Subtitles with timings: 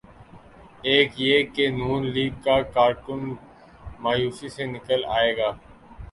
[0.89, 3.21] ایک یہ کہ نون لیگ کا کارکن
[4.03, 5.51] مایوسی سے نکل آئے گا۔